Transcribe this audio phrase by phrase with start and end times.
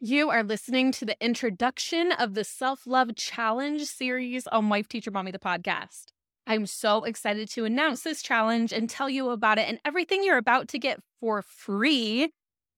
[0.00, 5.10] You are listening to the introduction of the Self Love Challenge series on Wife Teacher
[5.10, 6.08] Mommy, the podcast.
[6.46, 10.36] I'm so excited to announce this challenge and tell you about it and everything you're
[10.36, 12.30] about to get for free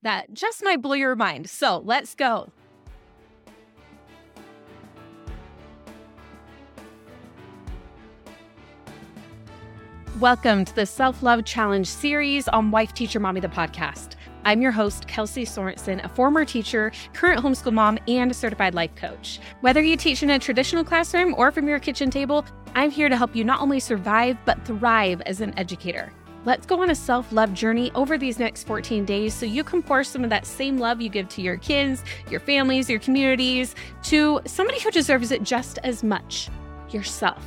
[0.03, 1.51] that just might blow your mind.
[1.51, 2.53] So let's go.
[10.21, 14.15] Welcome to the Self Love Challenge series on Wife Teacher Mommy, the podcast.
[14.49, 19.41] I'm your host, Kelsey Sorensen, a former teacher, current homeschool mom, and certified life coach.
[19.61, 23.17] Whether you teach in a traditional classroom or from your kitchen table, I'm here to
[23.19, 26.11] help you not only survive, but thrive as an educator.
[26.47, 29.83] Let's go on a self love journey over these next 14 days so you can
[29.83, 33.75] pour some of that same love you give to your kids, your families, your communities
[34.05, 36.49] to somebody who deserves it just as much
[36.89, 37.47] yourself.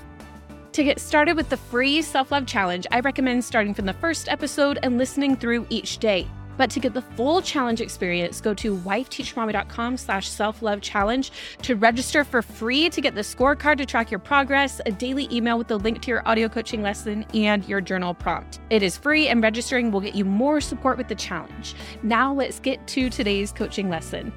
[0.73, 4.29] To get started with the free self love challenge, I recommend starting from the first
[4.29, 6.27] episode and listening through each day.
[6.61, 11.31] But to get the full challenge experience, go to wifeteachermommy.com slash self-love challenge
[11.63, 15.57] to register for free to get the scorecard to track your progress, a daily email
[15.57, 18.59] with the link to your audio coaching lesson, and your journal prompt.
[18.69, 21.73] It is free and registering will get you more support with the challenge.
[22.03, 24.31] Now let's get to today's coaching lesson.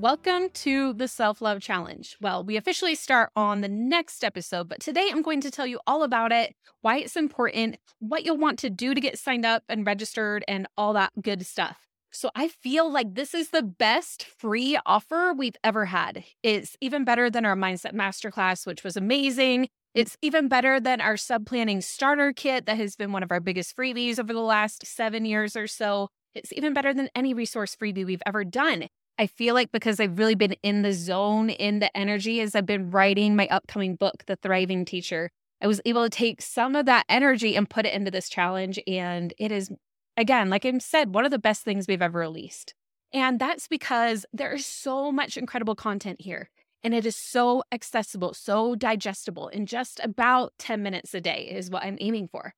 [0.00, 2.16] Welcome to the Self Love Challenge.
[2.22, 5.78] Well, we officially start on the next episode, but today I'm going to tell you
[5.86, 9.62] all about it, why it's important, what you'll want to do to get signed up
[9.68, 11.86] and registered, and all that good stuff.
[12.10, 16.24] So I feel like this is the best free offer we've ever had.
[16.42, 19.68] It's even better than our Mindset Masterclass, which was amazing.
[19.94, 23.40] It's even better than our sub planning starter kit that has been one of our
[23.40, 26.08] biggest freebies over the last seven years or so.
[26.34, 28.88] It's even better than any resource freebie we've ever done.
[29.20, 32.64] I feel like because I've really been in the zone, in the energy as I've
[32.64, 36.86] been writing my upcoming book, The Thriving Teacher, I was able to take some of
[36.86, 38.80] that energy and put it into this challenge.
[38.86, 39.70] And it is,
[40.16, 42.72] again, like I said, one of the best things we've ever released.
[43.12, 46.48] And that's because there is so much incredible content here.
[46.82, 51.68] And it is so accessible, so digestible in just about 10 minutes a day, is
[51.68, 52.54] what I'm aiming for.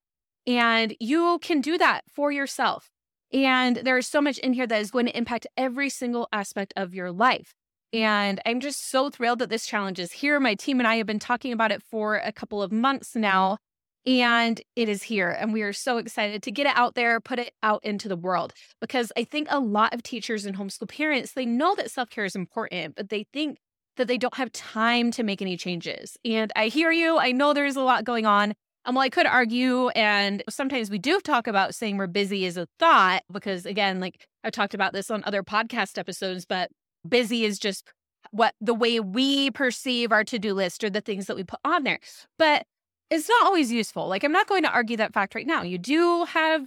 [0.46, 2.88] And you can do that for yourself.
[3.32, 6.72] And there is so much in here that is going to impact every single aspect
[6.76, 7.54] of your life.
[7.92, 10.40] And I'm just so thrilled that this challenge is here.
[10.40, 13.58] My team and I have been talking about it for a couple of months now,
[14.06, 15.28] and it is here.
[15.28, 18.16] And we are so excited to get it out there, put it out into the
[18.16, 18.54] world.
[18.80, 22.24] Because I think a lot of teachers and homeschool parents, they know that self care
[22.24, 23.58] is important, but they think
[23.98, 26.16] that they don't have time to make any changes.
[26.24, 27.18] And I hear you.
[27.18, 28.54] I know there's a lot going on.
[28.84, 32.56] Um, well, I could argue, and sometimes we do talk about saying we're busy is
[32.56, 36.70] a thought because, again, like I've talked about this on other podcast episodes, but
[37.08, 37.88] busy is just
[38.32, 41.60] what the way we perceive our to do list or the things that we put
[41.64, 42.00] on there.
[42.38, 42.66] But
[43.10, 44.08] it's not always useful.
[44.08, 45.62] Like, I'm not going to argue that fact right now.
[45.62, 46.66] You do have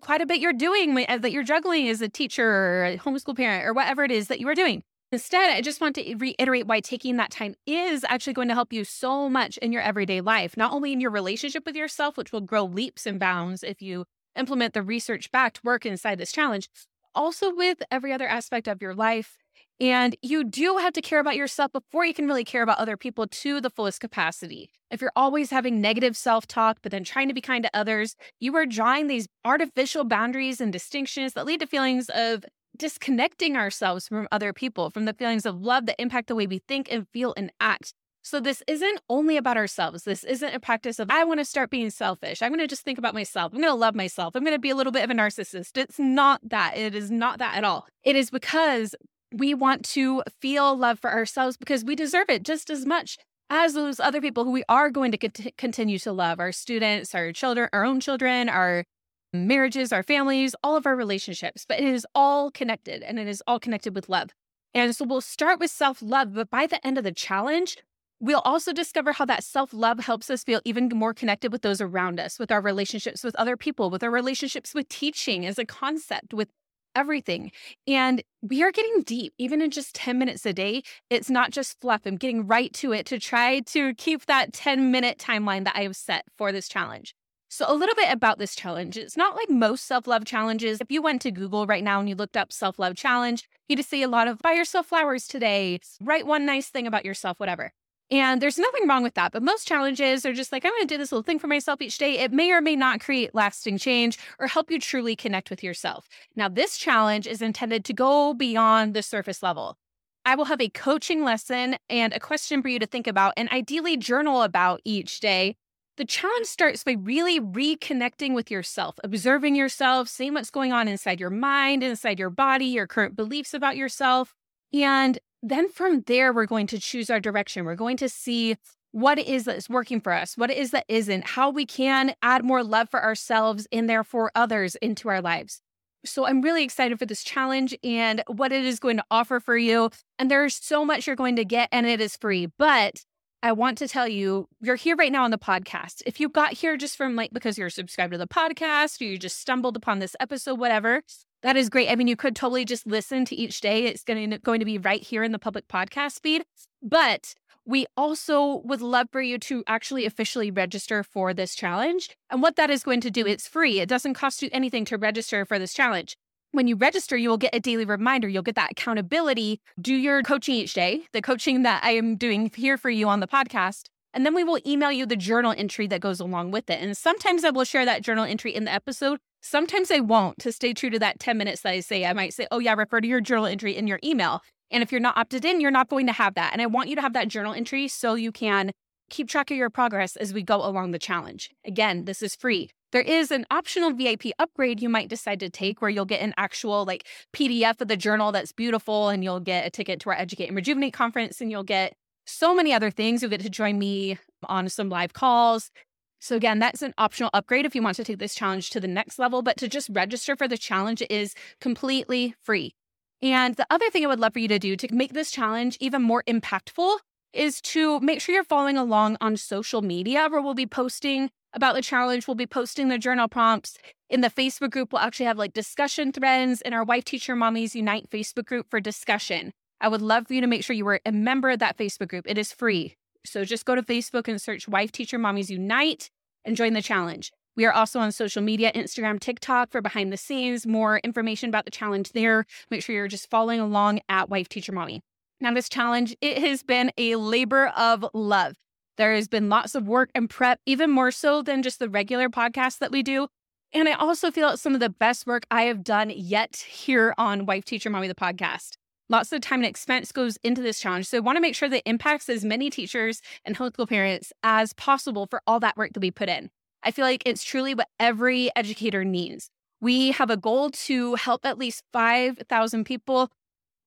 [0.00, 3.64] quite a bit you're doing that you're juggling as a teacher or a homeschool parent
[3.64, 4.82] or whatever it is that you are doing.
[5.14, 8.72] Instead, I just want to reiterate why taking that time is actually going to help
[8.72, 12.32] you so much in your everyday life, not only in your relationship with yourself, which
[12.32, 16.68] will grow leaps and bounds if you implement the research backed work inside this challenge,
[17.14, 19.36] also with every other aspect of your life.
[19.80, 22.96] And you do have to care about yourself before you can really care about other
[22.96, 24.68] people to the fullest capacity.
[24.90, 28.16] If you're always having negative self talk, but then trying to be kind to others,
[28.40, 32.44] you are drawing these artificial boundaries and distinctions that lead to feelings of
[32.76, 36.58] disconnecting ourselves from other people, from the feelings of love that impact the way we
[36.58, 37.94] think and feel and act.
[38.22, 40.04] So, this isn't only about ourselves.
[40.04, 42.40] This isn't a practice of, I want to start being selfish.
[42.40, 43.52] I'm going to just think about myself.
[43.52, 44.34] I'm going to love myself.
[44.34, 45.76] I'm going to be a little bit of a narcissist.
[45.76, 46.76] It's not that.
[46.76, 47.86] It is not that at all.
[48.02, 48.94] It is because
[49.30, 53.18] we want to feel love for ourselves because we deserve it just as much
[53.50, 57.30] as those other people who we are going to continue to love our students, our
[57.32, 58.84] children, our own children, our
[59.34, 63.42] marriages, our families, all of our relationships, but it is all connected and it is
[63.46, 64.30] all connected with love.
[64.72, 67.76] And so we'll start with self love, but by the end of the challenge,
[68.20, 71.80] we'll also discover how that self love helps us feel even more connected with those
[71.80, 75.64] around us, with our relationships with other people, with our relationships with teaching as a
[75.64, 76.48] concept, with
[76.94, 77.50] everything.
[77.86, 80.82] And we are getting deep, even in just 10 minutes a day.
[81.10, 82.02] It's not just fluff.
[82.04, 85.82] I'm getting right to it to try to keep that 10 minute timeline that I
[85.82, 87.14] have set for this challenge.
[87.54, 88.96] So, a little bit about this challenge.
[88.96, 90.80] It's not like most self love challenges.
[90.80, 93.84] If you went to Google right now and you looked up self love challenge, you'd
[93.84, 97.70] see a lot of buy yourself flowers today, write one nice thing about yourself, whatever.
[98.10, 99.30] And there's nothing wrong with that.
[99.30, 101.80] But most challenges are just like, I'm going to do this little thing for myself
[101.80, 102.18] each day.
[102.18, 106.08] It may or may not create lasting change or help you truly connect with yourself.
[106.34, 109.78] Now, this challenge is intended to go beyond the surface level.
[110.26, 113.48] I will have a coaching lesson and a question for you to think about and
[113.50, 115.54] ideally journal about each day
[115.96, 121.20] The challenge starts by really reconnecting with yourself, observing yourself, seeing what's going on inside
[121.20, 124.34] your mind, inside your body, your current beliefs about yourself.
[124.72, 127.64] And then from there, we're going to choose our direction.
[127.64, 128.56] We're going to see
[128.90, 132.14] what it is that's working for us, what it is that isn't, how we can
[132.22, 135.60] add more love for ourselves and therefore others into our lives.
[136.04, 139.56] So I'm really excited for this challenge and what it is going to offer for
[139.56, 139.90] you.
[140.18, 142.46] And there's so much you're going to get, and it is free.
[142.58, 143.04] But
[143.44, 146.00] I want to tell you, you're here right now on the podcast.
[146.06, 149.18] If you got here just from like because you're subscribed to the podcast or you
[149.18, 151.02] just stumbled upon this episode, whatever,
[151.42, 151.90] that is great.
[151.90, 153.84] I mean, you could totally just listen to each day.
[153.84, 156.46] It's going to, going to be right here in the public podcast feed.
[156.82, 157.34] But
[157.66, 162.16] we also would love for you to actually officially register for this challenge.
[162.30, 163.78] And what that is going to do, it's free.
[163.78, 166.16] It doesn't cost you anything to register for this challenge
[166.54, 168.28] when you register, you will get a daily reminder.
[168.28, 169.60] You'll get that accountability.
[169.80, 173.20] Do your coaching each day, the coaching that I am doing here for you on
[173.20, 173.88] the podcast.
[174.12, 176.80] And then we will email you the journal entry that goes along with it.
[176.80, 179.18] And sometimes I will share that journal entry in the episode.
[179.42, 182.06] Sometimes I won't to stay true to that 10 minutes that I say.
[182.06, 184.40] I might say, oh, yeah, refer to your journal entry in your email.
[184.70, 186.52] And if you're not opted in, you're not going to have that.
[186.52, 188.70] And I want you to have that journal entry so you can
[189.10, 191.50] keep track of your progress as we go along the challenge.
[191.66, 192.70] Again, this is free.
[192.94, 196.32] There is an optional VIP upgrade you might decide to take where you'll get an
[196.36, 200.16] actual like PDF of the journal that's beautiful and you'll get a ticket to our
[200.16, 203.20] Educate and Rejuvenate conference and you'll get so many other things.
[203.20, 205.72] You'll get to join me on some live calls.
[206.20, 208.86] So again, that's an optional upgrade if you want to take this challenge to the
[208.86, 212.76] next level, but to just register for the challenge is completely free.
[213.20, 215.76] And the other thing I would love for you to do to make this challenge
[215.80, 216.98] even more impactful
[217.32, 221.74] is to make sure you're following along on social media where we'll be posting about
[221.74, 222.26] the challenge.
[222.26, 223.78] We'll be posting the journal prompts.
[224.10, 227.74] In the Facebook group, we'll actually have like discussion threads in our Wife Teacher Mommies
[227.74, 229.52] Unite Facebook group for discussion.
[229.80, 232.08] I would love for you to make sure you were a member of that Facebook
[232.08, 232.24] group.
[232.28, 232.96] It is free.
[233.24, 236.10] So just go to Facebook and search Wife Teacher Mommies Unite
[236.44, 237.32] and join the challenge.
[237.56, 241.64] We are also on social media, Instagram, TikTok for behind the scenes, more information about
[241.64, 242.46] the challenge there.
[242.70, 245.00] Make sure you're just following along at Wife Teacher Mommy.
[245.40, 248.56] Now, this challenge, it has been a labor of love.
[248.96, 252.28] There has been lots of work and prep, even more so than just the regular
[252.28, 253.28] podcast that we do.
[253.72, 257.12] And I also feel it's some of the best work I have done yet here
[257.18, 258.76] on Wife Teacher Mommy, the podcast.
[259.08, 261.06] Lots of time and expense goes into this challenge.
[261.06, 264.32] So I want to make sure that it impacts as many teachers and homeschool parents
[264.42, 266.50] as possible for all that work that we put in.
[266.84, 269.50] I feel like it's truly what every educator needs.
[269.80, 273.30] We have a goal to help at least 5,000 people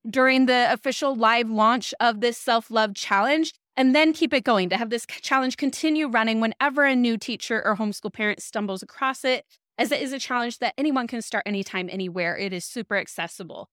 [0.07, 4.69] during the official live launch of this self love challenge and then keep it going
[4.69, 9.23] to have this challenge continue running whenever a new teacher or homeschool parent stumbles across
[9.23, 9.45] it,
[9.77, 12.35] as it is a challenge that anyone can start anytime, anywhere.
[12.35, 13.69] It is super accessible.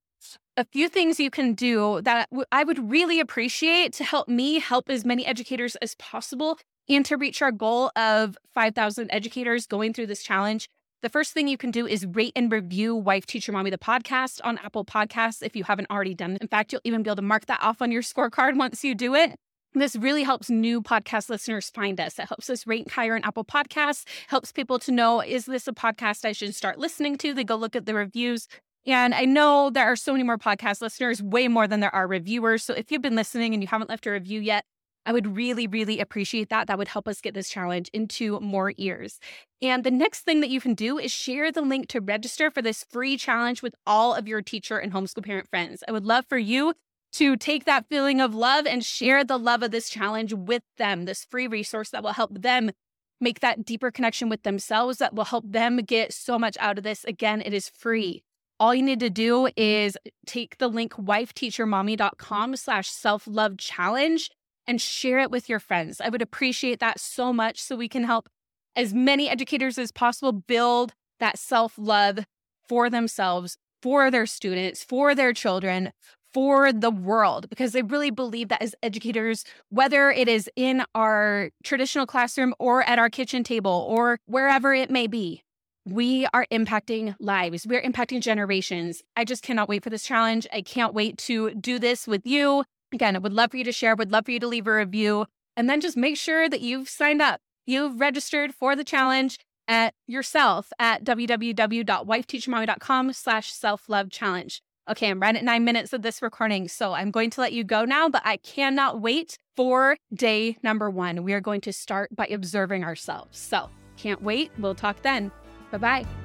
[0.56, 4.88] A few things you can do that I would really appreciate to help me help
[4.88, 6.58] as many educators as possible
[6.88, 10.68] and to reach our goal of 5,000 educators going through this challenge
[11.04, 14.40] the first thing you can do is rate and review Wife Teacher Mommy, the podcast
[14.42, 16.40] on Apple Podcasts if you haven't already done it.
[16.40, 18.94] In fact, you'll even be able to mark that off on your scorecard once you
[18.94, 19.34] do it.
[19.76, 22.20] This really helps new podcast listeners find us.
[22.20, 25.72] It helps us rank higher in Apple Podcasts, helps people to know is this a
[25.72, 27.34] podcast I should start listening to?
[27.34, 28.46] They go look at the reviews.
[28.86, 32.06] And I know there are so many more podcast listeners, way more than there are
[32.06, 32.62] reviewers.
[32.62, 34.64] So if you've been listening and you haven't left a review yet,
[35.06, 36.68] I would really, really appreciate that.
[36.68, 39.18] That would help us get this challenge into more ears.
[39.60, 42.62] And the next thing that you can do is share the link to register for
[42.62, 45.82] this free challenge with all of your teacher and homeschool parent friends.
[45.88, 46.74] I would love for you
[47.14, 51.04] to take that feeling of love and share the love of this challenge with them,
[51.04, 52.72] this free resource that will help them
[53.20, 56.84] make that deeper connection with themselves, that will help them get so much out of
[56.84, 57.04] this.
[57.04, 58.22] Again, it is free.
[58.58, 64.30] All you need to do is take the link wifeteachermommy.com slash self-love challenge
[64.66, 66.00] and share it with your friends.
[66.00, 68.28] I would appreciate that so much so we can help
[68.76, 72.20] as many educators as possible build that self love
[72.68, 75.92] for themselves, for their students, for their children,
[76.34, 81.50] for the world, because I really believe that as educators, whether it is in our
[81.62, 85.42] traditional classroom or at our kitchen table or wherever it may be,
[85.86, 87.66] we are impacting lives.
[87.66, 89.02] We're impacting generations.
[89.16, 90.46] I just cannot wait for this challenge.
[90.52, 92.64] I can't wait to do this with you
[92.94, 94.72] Again, I would love for you to share, would love for you to leave a
[94.72, 95.26] review,
[95.56, 97.40] and then just make sure that you've signed up.
[97.66, 104.62] You've registered for the challenge at yourself at www.wifeteachermommy.com slash self-love challenge.
[104.90, 107.64] Okay, I'm right at nine minutes of this recording, so I'm going to let you
[107.64, 111.24] go now, but I cannot wait for day number one.
[111.24, 113.38] We are going to start by observing ourselves.
[113.38, 114.50] So can't wait.
[114.58, 115.32] We'll talk then.
[115.70, 116.23] Bye-bye.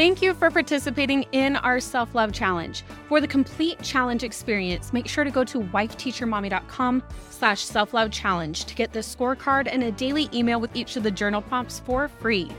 [0.00, 2.84] Thank you for participating in our self love challenge.
[3.06, 8.74] For the complete challenge experience, make sure to go to wifeteachermommy.com slash self-love challenge to
[8.74, 12.50] get the scorecard and a daily email with each of the journal prompts for free.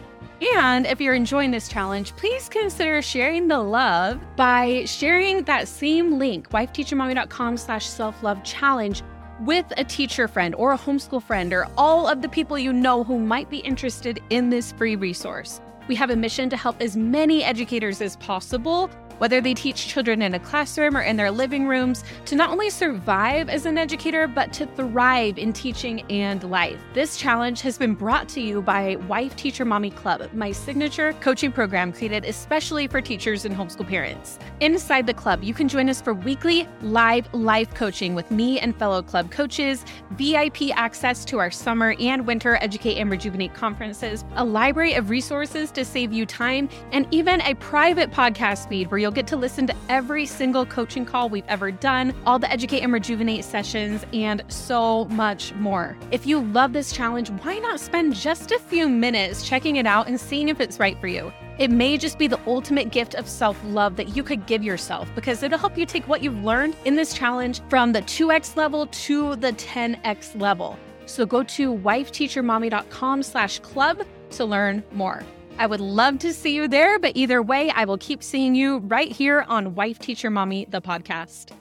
[0.56, 6.20] And if you're enjoying this challenge, please consider sharing the love by sharing that same
[6.20, 9.02] link, wifeteachermommy.com slash self-love challenge
[9.40, 13.04] with a teacher friend or a homeschool friend or all of the people you know
[13.04, 15.60] who might be interested in this free resource.
[15.88, 18.90] We have a mission to help as many educators as possible
[19.22, 22.72] whether they teach children in a classroom or in their living rooms, to not only
[22.72, 26.80] survive as an educator, but to thrive in teaching and life.
[26.96, 31.52] This challenge has been brought to you by Wife Teacher Mommy Club, my signature coaching
[31.52, 34.40] program created especially for teachers and homeschool parents.
[34.60, 38.76] Inside the club, you can join us for weekly live life coaching with me and
[38.76, 44.44] fellow club coaches, VIP access to our summer and winter Educate and Rejuvenate conferences, a
[44.44, 49.12] library of resources to save you time, and even a private podcast feed where you'll
[49.12, 52.94] get to listen to every single coaching call we've ever done, all the Educate and
[52.94, 55.98] Rejuvenate sessions, and so much more.
[56.12, 60.08] If you love this challenge, why not spend just a few minutes checking it out
[60.08, 61.32] and seeing if it's right for you?
[61.58, 65.10] It may just be the ultimate gift of self love that you could give yourself
[65.14, 68.88] because it'll help you take what you've learned in this challenge from the 2x level
[68.88, 70.78] to the 10x level.
[71.06, 74.02] So go to wifeteachermommy.com slash club
[74.32, 75.24] to learn more.
[75.62, 78.80] I would love to see you there, but either way, I will keep seeing you
[78.80, 81.52] right here on Wife Teacher Mommy, the podcast.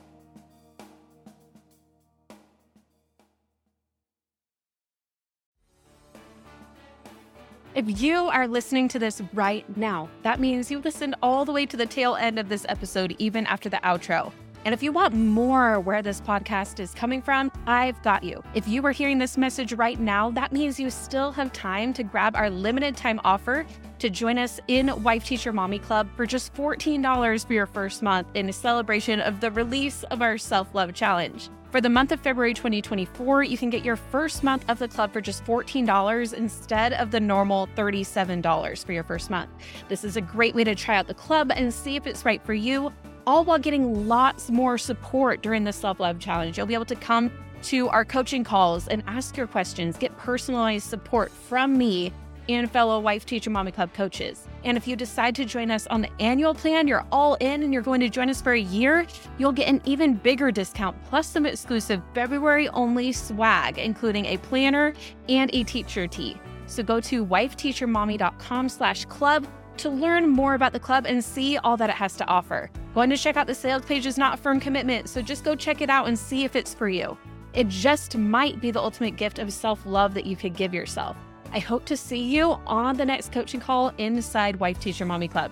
[7.74, 11.66] If you are listening to this right now, that means you listened all the way
[11.66, 14.32] to the tail end of this episode, even after the outro.
[14.64, 18.42] And if you want more where this podcast is coming from, I've got you.
[18.54, 22.02] If you are hearing this message right now, that means you still have time to
[22.02, 23.64] grab our limited time offer
[24.00, 28.28] to join us in Wife Teacher Mommy Club for just $14 for your first month
[28.34, 31.48] in a celebration of the release of our self love challenge.
[31.70, 35.12] For the month of February 2024, you can get your first month of the club
[35.12, 39.50] for just $14 instead of the normal $37 for your first month.
[39.88, 42.44] This is a great way to try out the club and see if it's right
[42.44, 42.92] for you
[43.30, 46.58] all while getting lots more support during the self love challenge.
[46.58, 47.30] You'll be able to come
[47.62, 52.12] to our coaching calls and ask your questions, get personalized support from me
[52.48, 54.48] and fellow Wife Teacher Mommy Club coaches.
[54.64, 57.72] And if you decide to join us on the annual plan, you're all in and
[57.72, 59.06] you're going to join us for a year,
[59.38, 64.92] you'll get an even bigger discount plus some exclusive February only swag, including a planner
[65.28, 66.36] and a teacher tee.
[66.66, 69.46] So go to wifeteachermommy.com slash club
[69.80, 72.70] to learn more about the club and see all that it has to offer.
[72.94, 75.54] Going to check out the sales page is not a firm commitment, so just go
[75.54, 77.16] check it out and see if it's for you.
[77.52, 81.16] It just might be the ultimate gift of self love that you could give yourself.
[81.52, 85.50] I hope to see you on the next coaching call inside Wife Teacher Mommy Club.